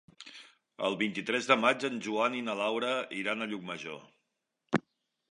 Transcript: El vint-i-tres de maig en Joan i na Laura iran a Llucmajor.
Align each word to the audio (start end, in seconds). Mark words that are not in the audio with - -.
El 0.87 0.95
vint-i-tres 1.01 1.49
de 1.49 1.57
maig 1.65 1.85
en 1.89 1.99
Joan 2.07 2.37
i 2.37 2.41
na 2.47 2.55
Laura 2.61 2.93
iran 3.19 3.43
a 3.43 3.49
Llucmajor. 3.53 4.81